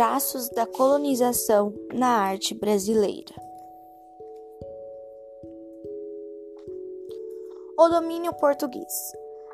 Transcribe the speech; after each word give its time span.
Traços 0.00 0.48
da 0.48 0.64
colonização 0.64 1.74
na 1.92 2.08
arte 2.08 2.54
brasileira. 2.54 3.34
O 7.78 7.86
domínio 7.86 8.32
português. 8.32 8.90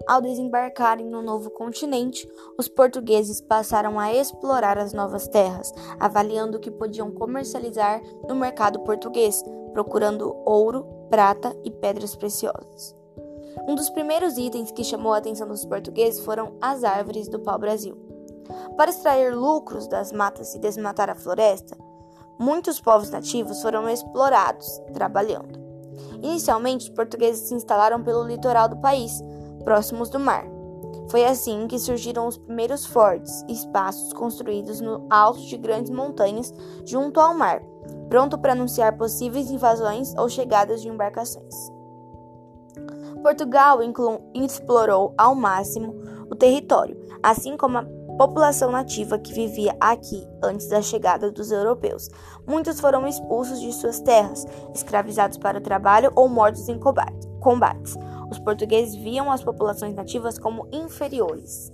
Ao 0.06 0.20
desembarcarem 0.22 1.04
no 1.04 1.20
novo 1.20 1.50
continente, 1.50 2.30
os 2.56 2.68
portugueses 2.68 3.40
passaram 3.40 3.98
a 3.98 4.14
explorar 4.14 4.78
as 4.78 4.92
novas 4.92 5.26
terras, 5.26 5.72
avaliando 5.98 6.58
o 6.58 6.60
que 6.60 6.70
podiam 6.70 7.10
comercializar 7.10 8.00
no 8.28 8.36
mercado 8.36 8.78
português, 8.84 9.42
procurando 9.72 10.32
ouro, 10.44 10.86
prata 11.10 11.56
e 11.64 11.72
pedras 11.72 12.14
preciosas. 12.14 12.94
Um 13.66 13.74
dos 13.74 13.90
primeiros 13.90 14.38
itens 14.38 14.70
que 14.70 14.84
chamou 14.84 15.12
a 15.12 15.18
atenção 15.18 15.48
dos 15.48 15.64
portugueses 15.64 16.24
foram 16.24 16.56
as 16.60 16.84
árvores 16.84 17.26
do 17.26 17.40
pau-brasil. 17.40 18.05
Para 18.76 18.90
extrair 18.90 19.34
lucros 19.34 19.88
das 19.88 20.12
matas 20.12 20.54
e 20.54 20.58
desmatar 20.58 21.10
a 21.10 21.14
floresta, 21.14 21.76
muitos 22.38 22.80
povos 22.80 23.10
nativos 23.10 23.62
foram 23.62 23.88
explorados, 23.88 24.66
trabalhando. 24.92 25.58
Inicialmente, 26.22 26.88
os 26.88 26.94
portugueses 26.94 27.48
se 27.48 27.54
instalaram 27.54 28.02
pelo 28.02 28.24
litoral 28.24 28.68
do 28.68 28.76
país, 28.78 29.12
próximos 29.64 30.10
do 30.10 30.18
mar. 30.18 30.44
Foi 31.08 31.24
assim 31.24 31.66
que 31.68 31.78
surgiram 31.78 32.26
os 32.26 32.36
primeiros 32.36 32.84
fortes, 32.84 33.44
espaços 33.48 34.12
construídos 34.12 34.80
no 34.80 35.06
alto 35.08 35.40
de 35.40 35.56
grandes 35.56 35.90
montanhas 35.90 36.52
junto 36.84 37.20
ao 37.20 37.34
mar, 37.34 37.62
pronto 38.08 38.38
para 38.38 38.52
anunciar 38.52 38.96
possíveis 38.96 39.50
invasões 39.50 40.14
ou 40.16 40.28
chegadas 40.28 40.82
de 40.82 40.88
embarcações. 40.88 41.54
Portugal 43.22 43.78
explorou 44.34 45.14
ao 45.18 45.34
máximo 45.34 45.94
o 46.30 46.34
território, 46.34 46.96
assim 47.22 47.56
como 47.56 47.78
a 47.78 47.86
população 48.16 48.70
nativa 48.70 49.18
que 49.18 49.32
vivia 49.32 49.76
aqui 49.80 50.26
antes 50.42 50.68
da 50.68 50.80
chegada 50.80 51.30
dos 51.30 51.50
europeus. 51.50 52.08
Muitos 52.46 52.80
foram 52.80 53.06
expulsos 53.06 53.60
de 53.60 53.72
suas 53.72 54.00
terras, 54.00 54.46
escravizados 54.74 55.38
para 55.38 55.58
o 55.58 55.62
trabalho 55.62 56.12
ou 56.14 56.28
mortos 56.28 56.68
em 56.68 56.78
combates. 56.78 57.96
Os 58.30 58.38
portugueses 58.38 58.94
viam 58.94 59.30
as 59.30 59.44
populações 59.44 59.94
nativas 59.94 60.38
como 60.38 60.68
inferiores. 60.72 61.70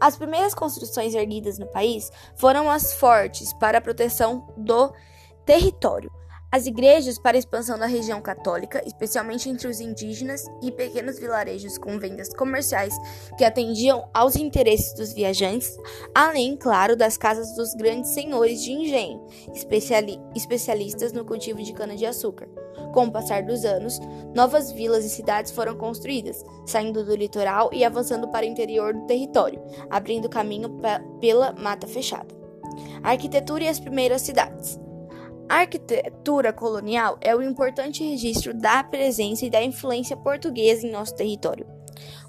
As 0.00 0.16
primeiras 0.16 0.54
construções 0.54 1.14
erguidas 1.14 1.58
no 1.58 1.66
país 1.66 2.10
foram 2.36 2.70
as 2.70 2.94
fortes 2.94 3.52
para 3.54 3.78
a 3.78 3.82
proteção 3.82 4.46
do 4.56 4.92
território. 5.44 6.19
As 6.52 6.66
igrejas 6.66 7.16
para 7.16 7.38
expansão 7.38 7.78
da 7.78 7.86
região 7.86 8.20
católica, 8.20 8.82
especialmente 8.84 9.48
entre 9.48 9.68
os 9.68 9.80
indígenas, 9.80 10.50
e 10.60 10.72
pequenos 10.72 11.16
vilarejos 11.16 11.78
com 11.78 11.96
vendas 11.96 12.34
comerciais 12.34 12.92
que 13.38 13.44
atendiam 13.44 14.08
aos 14.12 14.34
interesses 14.34 14.92
dos 14.94 15.12
viajantes, 15.12 15.78
além, 16.12 16.56
claro, 16.56 16.96
das 16.96 17.16
casas 17.16 17.54
dos 17.54 17.72
grandes 17.74 18.10
senhores 18.10 18.64
de 18.64 18.72
engenho, 18.72 19.24
especiali 19.54 20.18
especialistas 20.34 21.12
no 21.12 21.24
cultivo 21.24 21.62
de 21.62 21.72
cana-de-açúcar. 21.72 22.48
Com 22.92 23.04
o 23.04 23.12
passar 23.12 23.44
dos 23.44 23.64
anos, 23.64 24.00
novas 24.34 24.72
vilas 24.72 25.04
e 25.04 25.08
cidades 25.08 25.52
foram 25.52 25.76
construídas, 25.76 26.44
saindo 26.66 27.04
do 27.04 27.14
litoral 27.14 27.70
e 27.72 27.84
avançando 27.84 28.26
para 28.26 28.44
o 28.44 28.48
interior 28.48 28.92
do 28.92 29.06
território, 29.06 29.62
abrindo 29.88 30.28
caminho 30.28 30.80
pela 31.20 31.52
mata 31.52 31.86
fechada. 31.86 32.34
A 33.04 33.10
arquitetura 33.10 33.62
e 33.62 33.68
as 33.68 33.78
primeiras 33.78 34.22
cidades. 34.22 34.80
A 35.50 35.62
arquitetura 35.62 36.52
colonial 36.52 37.18
é 37.20 37.34
o 37.34 37.42
importante 37.42 38.04
registro 38.04 38.54
da 38.54 38.84
presença 38.84 39.44
e 39.44 39.50
da 39.50 39.60
influência 39.60 40.16
portuguesa 40.16 40.86
em 40.86 40.92
nosso 40.92 41.16
território. 41.16 41.66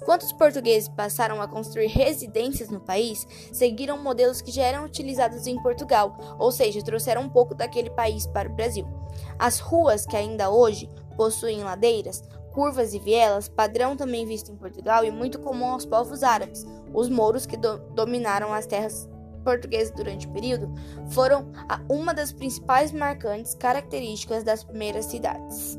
Quando 0.04 0.22
os 0.22 0.32
portugueses 0.32 0.88
passaram 0.88 1.40
a 1.40 1.46
construir 1.46 1.86
residências 1.86 2.68
no 2.68 2.80
país, 2.80 3.24
seguiram 3.52 3.96
modelos 4.02 4.42
que 4.42 4.50
já 4.50 4.64
eram 4.64 4.86
utilizados 4.86 5.46
em 5.46 5.56
Portugal, 5.62 6.36
ou 6.36 6.50
seja, 6.50 6.82
trouxeram 6.82 7.22
um 7.22 7.28
pouco 7.28 7.54
daquele 7.54 7.90
país 7.90 8.26
para 8.26 8.48
o 8.48 8.56
Brasil. 8.56 8.88
As 9.38 9.60
ruas, 9.60 10.04
que 10.04 10.16
ainda 10.16 10.50
hoje 10.50 10.90
possuem 11.16 11.62
ladeiras, 11.62 12.24
curvas 12.52 12.92
e 12.92 12.98
vielas, 12.98 13.48
padrão 13.48 13.96
também 13.96 14.26
visto 14.26 14.50
em 14.50 14.56
Portugal 14.56 15.04
e 15.04 15.12
muito 15.12 15.38
comum 15.38 15.66
aos 15.66 15.86
povos 15.86 16.24
árabes, 16.24 16.66
os 16.92 17.08
mouros 17.08 17.46
que 17.46 17.56
do 17.56 17.78
dominaram 17.94 18.52
as 18.52 18.66
terras 18.66 19.08
portugueses 19.42 19.92
durante 19.92 20.26
o 20.26 20.30
período 20.30 20.72
foram 21.10 21.50
uma 21.88 22.14
das 22.14 22.32
principais 22.32 22.92
marcantes 22.92 23.54
características 23.54 24.44
das 24.44 24.64
primeiras 24.64 25.06
cidades. 25.06 25.78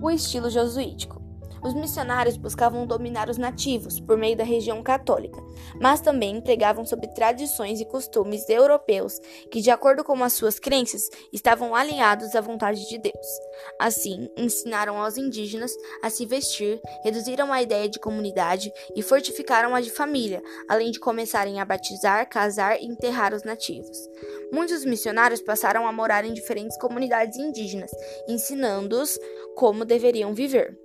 O 0.00 0.10
estilo 0.10 0.50
jesuítico. 0.50 1.23
Os 1.64 1.72
missionários 1.72 2.36
buscavam 2.36 2.86
dominar 2.86 3.30
os 3.30 3.38
nativos 3.38 3.98
por 3.98 4.18
meio 4.18 4.36
da 4.36 4.44
região 4.44 4.82
católica, 4.82 5.42
mas 5.80 5.98
também 5.98 6.38
pregavam 6.38 6.84
sobre 6.84 7.08
tradições 7.14 7.80
e 7.80 7.86
costumes 7.86 8.46
europeus 8.50 9.18
que, 9.50 9.62
de 9.62 9.70
acordo 9.70 10.04
com 10.04 10.22
as 10.22 10.34
suas 10.34 10.58
crenças, 10.58 11.08
estavam 11.32 11.74
alinhados 11.74 12.34
à 12.34 12.40
vontade 12.42 12.86
de 12.86 12.98
Deus. 12.98 13.26
Assim, 13.80 14.28
ensinaram 14.36 15.00
aos 15.00 15.16
indígenas 15.16 15.74
a 16.02 16.10
se 16.10 16.26
vestir, 16.26 16.78
reduziram 17.02 17.50
a 17.50 17.62
ideia 17.62 17.88
de 17.88 17.98
comunidade 17.98 18.70
e 18.94 19.00
fortificaram 19.00 19.74
a 19.74 19.80
de 19.80 19.90
família, 19.90 20.42
além 20.68 20.90
de 20.90 21.00
começarem 21.00 21.62
a 21.62 21.64
batizar, 21.64 22.28
casar 22.28 22.78
e 22.78 22.84
enterrar 22.84 23.32
os 23.32 23.42
nativos. 23.42 23.96
Muitos 24.52 24.84
missionários 24.84 25.40
passaram 25.40 25.88
a 25.88 25.92
morar 25.92 26.26
em 26.26 26.34
diferentes 26.34 26.76
comunidades 26.76 27.38
indígenas, 27.38 27.90
ensinando-os 28.28 29.18
como 29.56 29.86
deveriam 29.86 30.34
viver. 30.34 30.83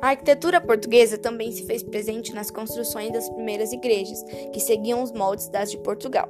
A 0.00 0.10
arquitetura 0.10 0.60
portuguesa 0.60 1.18
também 1.18 1.50
se 1.50 1.66
fez 1.66 1.82
presente 1.82 2.32
nas 2.32 2.50
construções 2.50 3.12
das 3.12 3.28
primeiras 3.28 3.72
igrejas, 3.72 4.22
que 4.52 4.60
seguiam 4.60 5.02
os 5.02 5.12
moldes 5.12 5.48
das 5.48 5.70
de 5.70 5.78
Portugal. 5.78 6.28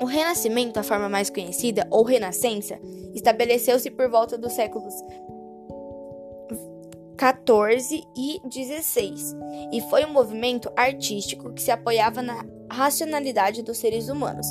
O 0.00 0.04
Renascimento, 0.04 0.78
a 0.78 0.82
forma 0.82 1.08
mais 1.08 1.30
conhecida, 1.30 1.86
ou 1.90 2.04
Renascença, 2.04 2.78
estabeleceu-se 3.14 3.90
por 3.90 4.08
volta 4.08 4.38
dos 4.38 4.52
séculos 4.52 4.94
14 7.16 8.04
e 8.16 8.40
16 8.48 9.36
e 9.72 9.80
foi 9.90 10.04
um 10.04 10.12
movimento 10.12 10.70
artístico 10.76 11.52
que 11.52 11.60
se 11.60 11.72
apoiava 11.72 12.22
na 12.22 12.44
racionalidade 12.70 13.60
dos 13.62 13.78
seres 13.78 14.08
humanos, 14.08 14.46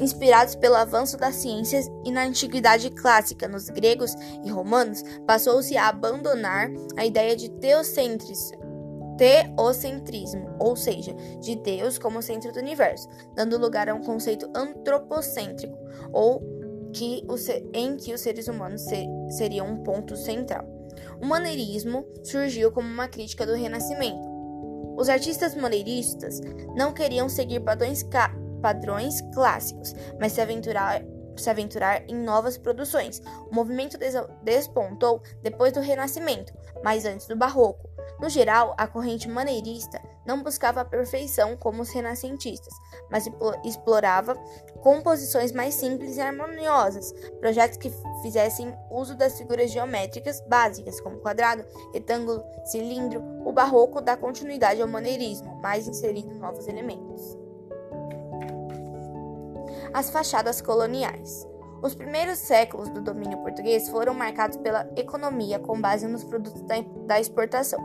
Inspirados 0.00 0.54
pelo 0.54 0.76
avanço 0.76 1.18
das 1.18 1.34
ciências 1.34 1.90
e 2.04 2.10
na 2.10 2.24
antiguidade 2.24 2.88
clássica 2.90 3.46
nos 3.46 3.68
gregos 3.68 4.14
e 4.42 4.50
romanos, 4.50 5.04
passou-se 5.26 5.76
a 5.76 5.88
abandonar 5.88 6.70
a 6.96 7.04
ideia 7.04 7.36
de 7.36 7.50
teocentrismo, 7.50 8.58
ou 10.58 10.74
seja, 10.74 11.12
de 11.40 11.54
Deus 11.56 11.98
como 11.98 12.22
centro 12.22 12.50
do 12.50 12.58
universo, 12.58 13.06
dando 13.34 13.58
lugar 13.58 13.90
a 13.90 13.94
um 13.94 14.00
conceito 14.00 14.50
antropocêntrico, 14.54 15.76
ou 16.12 16.42
que 16.94 17.22
em 17.74 17.96
que 17.96 18.14
os 18.14 18.22
seres 18.22 18.48
humanos 18.48 18.82
seriam 19.28 19.66
um 19.66 19.82
ponto 19.82 20.16
central. 20.16 20.64
O 21.20 21.26
maneirismo 21.26 22.06
surgiu 22.24 22.72
como 22.72 22.88
uma 22.88 23.06
crítica 23.06 23.44
do 23.46 23.54
Renascimento. 23.54 24.28
Os 24.96 25.08
artistas 25.08 25.54
maneiristas 25.54 26.40
não 26.74 26.92
queriam 26.92 27.28
seguir 27.28 27.60
padrões 27.60 28.02
padrões 28.60 29.20
clássicos, 29.34 29.94
mas 30.18 30.32
se 30.32 30.40
aventurar, 30.40 31.02
se 31.36 31.50
aventurar 31.50 32.02
em 32.08 32.14
novas 32.14 32.56
produções. 32.56 33.20
O 33.50 33.54
movimento 33.54 33.98
despontou 34.42 35.22
depois 35.42 35.72
do 35.72 35.80
Renascimento, 35.80 36.52
mas 36.84 37.04
antes 37.04 37.26
do 37.26 37.36
Barroco. 37.36 37.90
No 38.20 38.28
geral, 38.28 38.74
a 38.76 38.86
corrente 38.86 39.28
maneirista 39.28 40.00
não 40.26 40.42
buscava 40.42 40.82
a 40.82 40.84
perfeição 40.84 41.56
como 41.56 41.80
os 41.80 41.90
renascentistas, 41.90 42.72
mas 43.10 43.26
explorava 43.64 44.34
composições 44.82 45.52
mais 45.52 45.74
simples 45.74 46.16
e 46.16 46.20
harmoniosas, 46.20 47.12
projetos 47.40 47.78
que 47.78 47.90
fizessem 48.20 48.74
uso 48.90 49.16
das 49.16 49.38
figuras 49.38 49.70
geométricas 49.70 50.40
básicas, 50.42 51.00
como 51.00 51.20
quadrado, 51.20 51.64
retângulo, 51.94 52.44
cilindro. 52.66 53.22
O 53.44 53.52
barroco 53.52 54.02
dá 54.02 54.16
continuidade 54.16 54.82
ao 54.82 54.88
maneirismo, 54.88 55.58
mas 55.62 55.88
inserindo 55.88 56.34
novos 56.34 56.68
elementos 56.68 57.39
as 59.92 60.10
fachadas 60.10 60.60
coloniais. 60.60 61.46
Os 61.82 61.94
primeiros 61.94 62.38
séculos 62.38 62.90
do 62.90 63.00
domínio 63.00 63.38
português 63.38 63.88
foram 63.88 64.12
marcados 64.12 64.58
pela 64.58 64.86
economia 64.96 65.58
com 65.58 65.80
base 65.80 66.06
nos 66.06 66.22
produtos 66.22 66.62
da 67.06 67.18
exportação. 67.18 67.80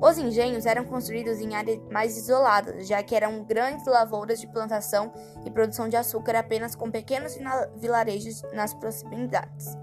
Os 0.00 0.16
engenhos 0.16 0.64
eram 0.64 0.84
construídos 0.84 1.40
em 1.40 1.54
áreas 1.54 1.78
mais 1.90 2.16
isoladas, 2.16 2.88
já 2.88 3.02
que 3.02 3.14
eram 3.14 3.44
grandes 3.44 3.84
lavouras 3.86 4.40
de 4.40 4.46
plantação 4.46 5.12
e 5.44 5.50
produção 5.50 5.90
de 5.90 5.96
açúcar 5.96 6.36
apenas 6.36 6.74
com 6.74 6.90
pequenos 6.90 7.36
vilarejos 7.76 8.42
nas 8.54 8.72
proximidades. 8.72 9.76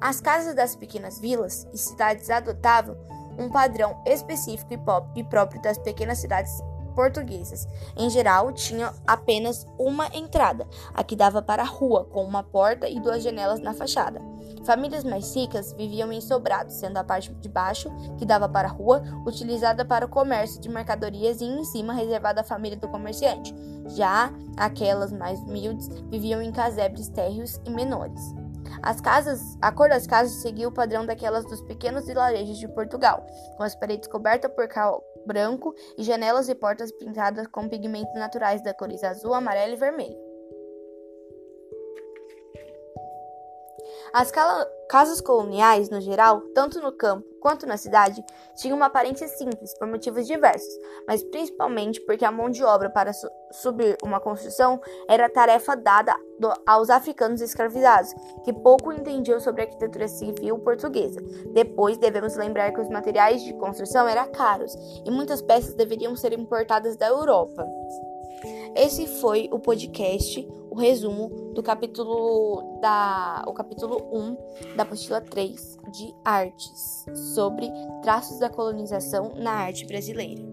As 0.00 0.22
casas 0.22 0.54
das 0.54 0.74
pequenas 0.74 1.20
vilas 1.20 1.66
e 1.70 1.76
cidades 1.76 2.30
adotavam 2.30 2.96
um 3.38 3.50
padrão 3.50 4.02
específico 4.06 4.72
e 5.14 5.22
próprio 5.22 5.60
das 5.60 5.76
pequenas 5.78 6.18
cidades 6.18 6.62
portuguesas. 6.94 7.66
Em 7.96 8.08
geral, 8.08 8.52
tinha 8.52 8.92
apenas 9.06 9.66
uma 9.78 10.06
entrada, 10.14 10.66
a 10.94 11.02
que 11.02 11.16
dava 11.16 11.42
para 11.42 11.62
a 11.62 11.66
rua, 11.66 12.04
com 12.04 12.24
uma 12.24 12.42
porta 12.42 12.88
e 12.88 13.00
duas 13.00 13.22
janelas 13.22 13.60
na 13.60 13.74
fachada. 13.74 14.20
Famílias 14.64 15.02
mais 15.02 15.34
ricas 15.34 15.72
viviam 15.72 16.12
em 16.12 16.20
sobrados, 16.20 16.74
sendo 16.74 16.96
a 16.96 17.04
parte 17.04 17.32
de 17.34 17.48
baixo, 17.48 17.90
que 18.16 18.24
dava 18.24 18.48
para 18.48 18.68
a 18.68 18.70
rua, 18.70 19.02
utilizada 19.26 19.84
para 19.84 20.06
o 20.06 20.08
comércio 20.08 20.60
de 20.60 20.68
mercadorias 20.68 21.40
e 21.40 21.44
em 21.44 21.64
cima 21.64 21.92
reservada 21.92 22.42
à 22.42 22.44
família 22.44 22.76
do 22.76 22.88
comerciante. 22.88 23.54
Já 23.88 24.32
aquelas 24.56 25.12
mais 25.12 25.40
humildes 25.40 25.88
viviam 26.08 26.40
em 26.40 26.52
casebres 26.52 27.08
térreos 27.08 27.60
e 27.64 27.70
menores. 27.70 28.22
As 28.80 29.00
casas, 29.00 29.58
a 29.60 29.70
cor 29.70 29.88
das 29.88 30.06
casas 30.06 30.40
seguia 30.40 30.68
o 30.68 30.72
padrão 30.72 31.04
daquelas 31.04 31.44
dos 31.44 31.60
pequenos 31.62 32.06
vilarejos 32.06 32.58
de 32.58 32.68
Portugal, 32.68 33.26
com 33.56 33.62
as 33.62 33.74
paredes 33.74 34.08
cobertas 34.08 34.50
por 34.52 34.66
cal 34.68 35.02
branco 35.26 35.74
e 35.96 36.02
janelas 36.02 36.48
e 36.48 36.54
portas 36.54 36.92
pintadas 36.92 37.46
com 37.46 37.68
pigmentos 37.68 38.14
naturais 38.14 38.62
da 38.62 38.74
cores 38.74 39.04
azul, 39.04 39.34
amarelo 39.34 39.74
e 39.74 39.76
vermelho. 39.76 40.31
As 44.12 44.30
casas 44.90 45.22
coloniais, 45.22 45.88
no 45.88 45.98
geral, 45.98 46.42
tanto 46.54 46.80
no 46.82 46.92
campo 46.92 47.26
quanto 47.40 47.66
na 47.66 47.78
cidade, 47.78 48.22
tinham 48.54 48.76
uma 48.76 48.86
aparência 48.86 49.26
simples 49.26 49.76
por 49.78 49.88
motivos 49.88 50.26
diversos, 50.26 50.72
mas 51.08 51.22
principalmente 51.24 51.98
porque 52.02 52.24
a 52.24 52.30
mão 52.30 52.50
de 52.50 52.62
obra 52.62 52.90
para 52.90 53.12
su 53.12 53.26
subir 53.50 53.96
uma 54.02 54.20
construção 54.20 54.80
era 55.08 55.28
tarefa 55.28 55.74
dada 55.74 56.14
aos 56.66 56.88
africanos 56.88 57.40
escravizados, 57.40 58.14
que 58.44 58.52
pouco 58.52 58.92
entendiam 58.92 59.40
sobre 59.40 59.62
a 59.62 59.64
arquitetura 59.64 60.08
civil 60.08 60.58
portuguesa. 60.58 61.20
Depois, 61.52 61.98
devemos 61.98 62.36
lembrar 62.36 62.72
que 62.72 62.80
os 62.80 62.88
materiais 62.88 63.42
de 63.42 63.54
construção 63.54 64.06
eram 64.06 64.30
caros 64.30 64.74
e 65.04 65.10
muitas 65.10 65.42
peças 65.42 65.74
deveriam 65.74 66.14
ser 66.16 66.32
importadas 66.32 66.96
da 66.96 67.08
Europa. 67.08 67.66
Esse 68.74 69.06
foi 69.20 69.48
o 69.52 69.58
podcast, 69.58 70.48
o 70.72 70.74
resumo 70.74 71.52
do 71.52 71.62
capítulo 71.62 72.80
da 72.80 73.44
o 73.46 73.52
capítulo 73.52 74.08
1 74.10 74.74
da 74.74 74.84
apostila 74.84 75.20
3 75.20 75.76
de 75.92 76.14
artes, 76.24 77.04
sobre 77.34 77.70
traços 78.02 78.38
da 78.38 78.48
colonização 78.48 79.34
na 79.36 79.52
arte 79.52 79.86
brasileira. 79.86 80.51